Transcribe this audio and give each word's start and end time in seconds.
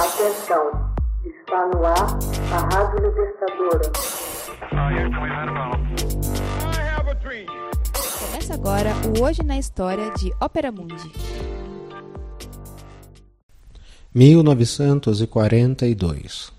Atenção, 0.00 0.64
está 1.26 1.68
no 1.74 1.84
ar 1.84 2.18
a 2.50 2.58
Rádio 2.74 3.06
Libertadora. 3.06 3.92
Começa 8.18 8.54
agora 8.54 8.94
o 9.06 9.20
Hoje 9.22 9.42
na 9.42 9.58
História 9.58 10.10
de 10.12 10.32
Ópera 10.40 10.72
Mundi. 10.72 11.12
1942 14.14 16.50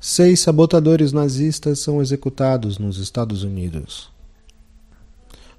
Seis 0.00 0.40
sabotadores 0.40 1.12
nazistas 1.12 1.78
são 1.78 2.02
executados 2.02 2.78
nos 2.78 2.98
Estados 2.98 3.44
Unidos. 3.44 4.10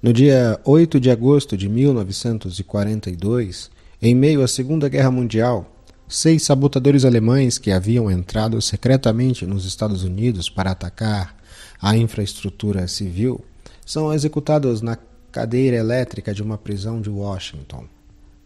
No 0.03 0.11
dia 0.11 0.59
8 0.65 0.99
de 0.99 1.09
agosto 1.09 1.55
de 1.55 1.69
1942, 1.69 3.71
em 4.01 4.13
meio 4.13 4.43
à 4.43 4.47
Segunda 4.47 4.89
Guerra 4.89 5.09
Mundial, 5.09 5.78
seis 6.09 6.41
sabotadores 6.41 7.05
alemães 7.05 7.59
que 7.59 7.71
haviam 7.71 8.09
entrado 8.09 8.59
secretamente 8.63 9.45
nos 9.45 9.63
Estados 9.63 10.03
Unidos 10.03 10.49
para 10.49 10.71
atacar 10.71 11.37
a 11.79 11.95
infraestrutura 11.95 12.87
civil 12.87 13.45
são 13.85 14.11
executados 14.11 14.81
na 14.81 14.97
cadeira 15.31 15.77
elétrica 15.77 16.33
de 16.33 16.41
uma 16.41 16.57
prisão 16.57 16.99
de 16.99 17.11
Washington. 17.11 17.85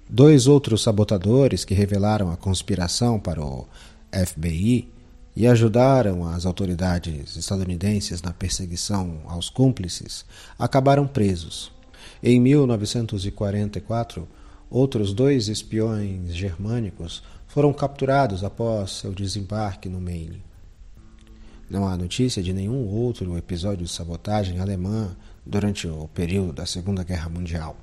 Dois 0.10 0.46
outros 0.46 0.84
sabotadores 0.84 1.64
que 1.64 1.74
revelaram 1.74 2.30
a 2.30 2.38
conspiração 2.38 3.18
para 3.18 3.42
o 3.42 3.66
FBI 4.12 4.90
e 5.34 5.48
ajudaram 5.48 6.28
as 6.28 6.46
autoridades 6.46 7.38
estadunidenses 7.38 8.22
na 8.22 8.34
perseguição 8.34 9.22
aos 9.26 9.50
cúmplices 9.50 10.26
acabaram 10.60 11.08
presos. 11.08 11.72
Em 12.22 12.40
1944, 12.42 14.28
outros 14.70 15.14
dois 15.14 15.48
espiões 15.48 16.36
germânicos 16.36 17.24
foram 17.48 17.74
capturados 17.74 18.44
após 18.44 18.92
seu 18.92 19.14
desembarque 19.14 19.90
no 19.90 20.02
Maine. 20.02 20.44
Não 21.70 21.88
há 21.88 21.98
notícia 21.98 22.44
de 22.44 22.54
nenhum 22.54 22.88
outro 22.88 23.38
episódio 23.38 23.86
de 23.86 23.92
sabotagem 23.92 24.60
alemã 24.60 25.16
durante 25.46 25.88
o 25.88 26.08
período 26.08 26.54
da 26.54 26.66
Segunda 26.66 27.04
Guerra 27.04 27.30
Mundial. 27.30 27.78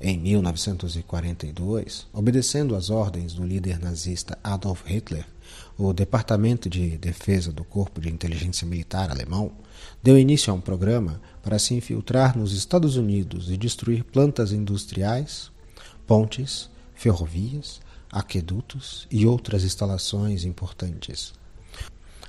Em 0.00 0.18
1942, 0.18 2.06
obedecendo 2.12 2.74
às 2.74 2.90
ordens 2.90 3.34
do 3.34 3.44
líder 3.44 3.78
nazista 3.78 4.36
Adolf 4.42 4.84
Hitler, 4.84 5.24
o 5.78 5.92
Departamento 5.92 6.68
de 6.68 6.98
Defesa 6.98 7.52
do 7.52 7.64
Corpo 7.64 8.00
de 8.00 8.08
Inteligência 8.08 8.66
Militar 8.66 9.10
alemão 9.10 9.52
deu 10.02 10.18
início 10.18 10.52
a 10.52 10.56
um 10.56 10.60
programa 10.60 11.20
para 11.42 11.58
se 11.58 11.74
infiltrar 11.74 12.36
nos 12.36 12.52
Estados 12.52 12.96
Unidos 12.96 13.50
e 13.50 13.56
destruir 13.56 14.04
plantas 14.04 14.52
industriais, 14.52 15.50
pontes, 16.06 16.68
ferrovias, 16.94 17.80
aquedutos 18.12 19.08
e 19.10 19.26
outras 19.26 19.64
instalações 19.64 20.44
importantes. 20.44 21.32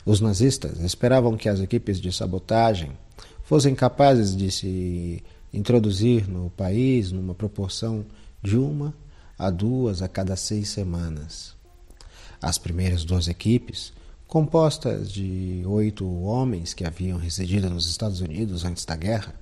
Os 0.05 0.21
nazistas 0.21 0.79
esperavam 0.79 1.35
que 1.35 1.49
as 1.49 1.59
equipes 1.59 1.99
de 1.99 2.11
sabotagem 2.11 2.91
fossem 3.43 3.75
capazes 3.75 4.35
de 4.35 4.49
se 4.49 5.23
introduzir 5.53 6.27
no 6.27 6.49
país 6.49 7.11
numa 7.11 7.35
proporção 7.35 8.05
de 8.41 8.57
uma 8.57 8.93
a 9.37 9.49
duas 9.49 10.01
a 10.01 10.07
cada 10.07 10.35
seis 10.35 10.69
semanas. 10.69 11.55
As 12.41 12.57
primeiras 12.57 13.03
duas 13.03 13.27
equipes, 13.27 13.93
compostas 14.27 15.11
de 15.11 15.63
oito 15.65 16.05
homens 16.21 16.73
que 16.73 16.85
haviam 16.85 17.17
residido 17.17 17.69
nos 17.69 17.89
Estados 17.89 18.21
Unidos 18.21 18.65
antes 18.65 18.85
da 18.85 18.95
guerra, 18.95 19.35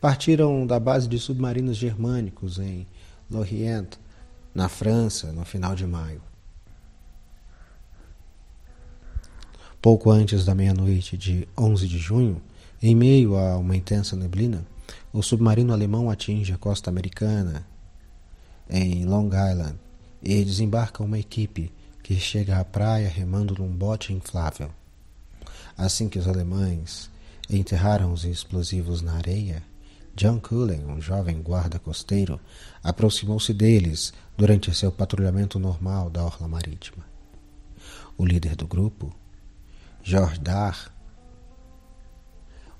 partiram 0.00 0.66
da 0.66 0.78
base 0.78 1.08
de 1.08 1.18
submarinos 1.18 1.76
germânicos 1.76 2.58
em 2.58 2.86
Lorient, 3.30 3.98
na 4.56 4.70
França, 4.70 5.30
no 5.32 5.44
final 5.44 5.74
de 5.74 5.86
maio. 5.86 6.22
Pouco 9.82 10.10
antes 10.10 10.46
da 10.46 10.54
meia-noite 10.54 11.14
de 11.14 11.46
11 11.58 11.86
de 11.86 11.98
junho, 11.98 12.40
em 12.82 12.94
meio 12.94 13.36
a 13.36 13.58
uma 13.58 13.76
intensa 13.76 14.16
neblina, 14.16 14.66
o 15.12 15.22
submarino 15.22 15.74
alemão 15.74 16.08
atinge 16.08 16.54
a 16.54 16.56
costa 16.56 16.88
americana, 16.88 17.66
em 18.70 19.04
Long 19.04 19.26
Island, 19.26 19.78
e 20.22 20.42
desembarca 20.42 21.04
uma 21.04 21.18
equipe 21.18 21.70
que 22.02 22.18
chega 22.18 22.58
à 22.58 22.64
praia 22.64 23.10
remando 23.10 23.54
num 23.58 23.68
bote 23.68 24.14
inflável. 24.14 24.70
Assim 25.76 26.08
que 26.08 26.18
os 26.18 26.26
alemães 26.26 27.10
enterraram 27.50 28.10
os 28.10 28.24
explosivos 28.24 29.02
na 29.02 29.16
areia, 29.16 29.62
John 30.16 30.40
Cullen, 30.40 30.86
um 30.86 30.98
jovem 30.98 31.42
guarda 31.42 31.78
costeiro, 31.78 32.40
aproximou-se 32.82 33.52
deles 33.52 34.14
durante 34.34 34.74
seu 34.74 34.90
patrulhamento 34.90 35.58
normal 35.58 36.08
da 36.08 36.24
orla 36.24 36.48
marítima. 36.48 37.04
O 38.16 38.24
líder 38.24 38.56
do 38.56 38.66
grupo, 38.66 39.14
George 40.02 40.40
Dar, 40.40 40.90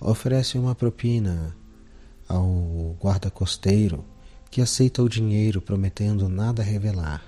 oferece 0.00 0.56
uma 0.56 0.74
propina 0.74 1.54
ao 2.26 2.96
guarda 2.98 3.30
costeiro 3.30 4.02
que 4.50 4.62
aceita 4.62 5.02
o 5.02 5.08
dinheiro 5.08 5.60
prometendo 5.60 6.30
nada 6.30 6.62
revelar. 6.62 7.22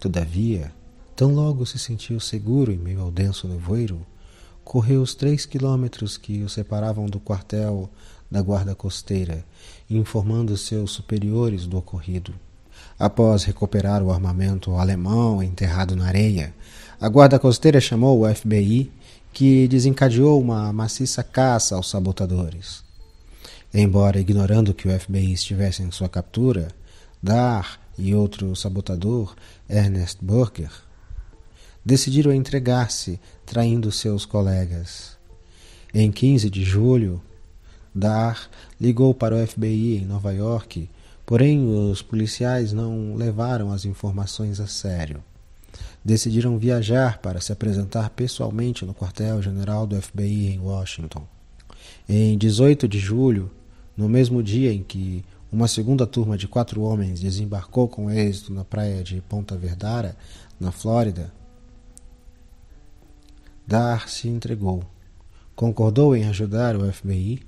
Todavia, 0.00 0.74
tão 1.14 1.32
logo 1.32 1.64
se 1.64 1.78
sentiu 1.78 2.18
seguro 2.18 2.72
em 2.72 2.78
meio 2.78 3.00
ao 3.00 3.12
denso 3.12 3.46
nevoeiro, 3.46 4.04
correu 4.72 5.02
os 5.02 5.14
três 5.14 5.44
quilômetros 5.44 6.16
que 6.16 6.42
o 6.42 6.48
separavam 6.48 7.04
do 7.04 7.20
quartel 7.20 7.90
da 8.30 8.40
guarda 8.40 8.74
costeira, 8.74 9.44
informando 9.90 10.56
seus 10.56 10.92
superiores 10.92 11.66
do 11.66 11.76
ocorrido. 11.76 12.32
Após 12.98 13.44
recuperar 13.44 14.02
o 14.02 14.10
armamento 14.10 14.74
alemão 14.76 15.42
enterrado 15.42 15.94
na 15.94 16.06
areia, 16.06 16.54
a 16.98 17.06
guarda 17.06 17.38
costeira 17.38 17.82
chamou 17.82 18.22
o 18.22 18.34
FBI, 18.34 18.90
que 19.30 19.68
desencadeou 19.68 20.40
uma 20.40 20.72
maciça 20.72 21.22
caça 21.22 21.74
aos 21.74 21.90
sabotadores. 21.90 22.82
Embora 23.74 24.20
ignorando 24.20 24.72
que 24.72 24.88
o 24.88 24.98
FBI 24.98 25.34
estivesse 25.34 25.82
em 25.82 25.90
sua 25.90 26.08
captura, 26.08 26.68
Dar 27.22 27.78
e 27.98 28.14
outro 28.14 28.56
sabotador, 28.56 29.36
Ernest 29.68 30.24
Burger, 30.24 30.72
decidiram 31.84 32.32
entregar-se, 32.32 33.20
traindo 33.44 33.90
seus 33.90 34.24
colegas. 34.24 35.16
Em 35.94 36.10
15 36.10 36.48
de 36.48 36.64
julho, 36.64 37.20
Dar 37.94 38.48
ligou 38.80 39.12
para 39.12 39.36
o 39.36 39.46
FBI 39.46 39.98
em 39.98 40.06
Nova 40.06 40.32
York, 40.32 40.88
porém 41.26 41.66
os 41.66 42.00
policiais 42.00 42.72
não 42.72 43.14
levaram 43.14 43.70
as 43.70 43.84
informações 43.84 44.60
a 44.60 44.66
sério. 44.66 45.22
Decidiram 46.02 46.58
viajar 46.58 47.18
para 47.18 47.40
se 47.40 47.52
apresentar 47.52 48.10
pessoalmente 48.10 48.86
no 48.86 48.94
quartel-general 48.94 49.86
do 49.86 50.00
FBI 50.00 50.48
em 50.48 50.58
Washington. 50.58 51.26
Em 52.08 52.36
18 52.38 52.88
de 52.88 52.98
julho, 52.98 53.50
no 53.96 54.08
mesmo 54.08 54.42
dia 54.42 54.72
em 54.72 54.82
que 54.82 55.22
uma 55.50 55.68
segunda 55.68 56.06
turma 56.06 56.38
de 56.38 56.48
quatro 56.48 56.80
homens 56.80 57.20
desembarcou 57.20 57.86
com 57.86 58.10
êxito 58.10 58.54
na 58.54 58.64
praia 58.64 59.04
de 59.04 59.20
Ponta 59.20 59.54
Verdara, 59.56 60.16
na 60.58 60.72
Flórida, 60.72 61.30
Dar 63.72 64.06
se 64.06 64.28
entregou. 64.28 64.84
Concordou 65.56 66.14
em 66.14 66.24
ajudar 66.24 66.76
o 66.76 66.92
FBI 66.92 67.40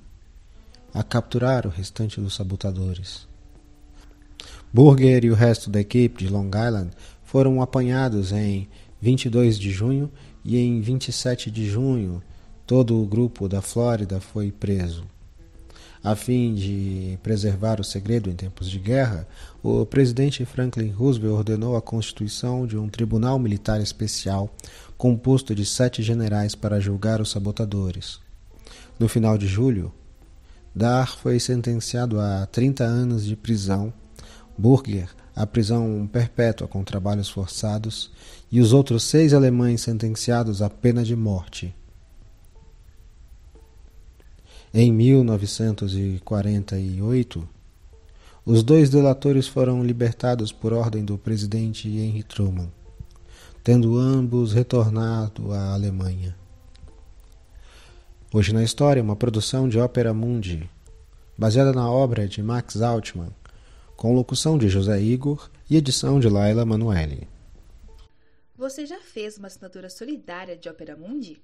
a 0.91 1.03
capturar 1.03 1.67
o 1.67 1.69
restante 1.69 2.19
dos 2.19 2.33
sabotadores. 2.33 3.27
Burger 4.73 5.23
e 5.23 5.29
o 5.29 5.35
resto 5.35 5.69
da 5.69 5.79
equipe 5.79 6.23
de 6.23 6.27
Long 6.27 6.47
Island 6.47 6.89
foram 7.23 7.61
apanhados 7.61 8.31
em 8.31 8.67
22 8.99 9.59
de 9.59 9.69
junho 9.69 10.11
e 10.43 10.57
em 10.57 10.81
27 10.81 11.51
de 11.51 11.69
junho 11.69 12.23
todo 12.65 12.99
o 12.99 13.05
grupo 13.05 13.47
da 13.47 13.61
Flórida 13.61 14.19
foi 14.19 14.51
preso. 14.51 15.05
A 16.05 16.15
fim 16.15 16.53
de 16.53 17.17
preservar 17.23 17.81
o 17.81 17.83
segredo 17.83 18.29
em 18.29 18.35
tempos 18.35 18.69
de 18.69 18.77
guerra, 18.77 19.27
o 19.63 19.87
presidente 19.87 20.45
Franklin 20.45 20.91
Roosevelt 20.91 21.33
ordenou 21.33 21.75
a 21.75 21.81
constituição 21.81 22.67
de 22.67 22.77
um 22.77 22.87
tribunal 22.87 23.39
militar 23.39 23.81
especial 23.81 24.53
composto 24.99 25.55
de 25.55 25.65
sete 25.65 26.03
generais 26.03 26.53
para 26.53 26.79
julgar 26.79 27.19
os 27.19 27.31
sabotadores. 27.31 28.19
No 28.99 29.09
final 29.09 29.35
de 29.35 29.47
julho, 29.47 29.91
Dar 30.75 31.17
foi 31.17 31.39
sentenciado 31.39 32.19
a 32.19 32.45
30 32.45 32.83
anos 32.83 33.25
de 33.25 33.35
prisão, 33.35 33.91
Burger 34.55 35.09
a 35.35 35.47
prisão 35.47 36.07
perpétua 36.13 36.67
com 36.67 36.83
trabalhos 36.83 37.29
forçados 37.31 38.11
e 38.51 38.61
os 38.61 38.73
outros 38.73 39.01
seis 39.01 39.33
alemães 39.33 39.81
sentenciados 39.81 40.61
à 40.61 40.69
pena 40.69 41.03
de 41.03 41.15
morte. 41.15 41.73
Em 44.77 44.91
1948, 44.91 47.47
os 48.45 48.61
dois 48.61 48.89
delatores 48.89 49.47
foram 49.47 49.81
libertados 49.81 50.51
por 50.51 50.73
ordem 50.73 51.05
do 51.05 51.17
presidente 51.17 51.87
Henry 51.87 52.23
Truman, 52.23 52.69
tendo 53.63 53.97
ambos 53.97 54.51
retornado 54.51 55.53
à 55.53 55.73
Alemanha. 55.73 56.35
Hoje 58.33 58.51
na 58.51 58.65
História, 58.65 59.01
uma 59.01 59.15
produção 59.15 59.69
de 59.69 59.79
Ópera 59.79 60.13
Mundi, 60.13 60.69
baseada 61.37 61.71
na 61.71 61.89
obra 61.89 62.27
de 62.27 62.43
Max 62.43 62.81
Altman, 62.81 63.33
com 63.95 64.13
locução 64.13 64.57
de 64.57 64.67
José 64.67 65.01
Igor 65.01 65.49
e 65.69 65.77
edição 65.77 66.19
de 66.19 66.27
Laila 66.27 66.65
Manuelle. 66.65 67.29
Você 68.57 68.85
já 68.85 68.99
fez 68.99 69.37
uma 69.37 69.47
assinatura 69.47 69.89
solidária 69.89 70.57
de 70.57 70.67
Opera 70.67 70.97
Mundi? 70.97 71.41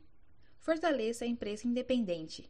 Fortaleça 0.60 1.24
a 1.24 1.28
imprensa 1.30 1.66
independente. 1.66 2.50